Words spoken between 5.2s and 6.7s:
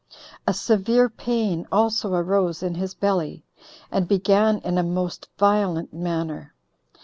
violent manner.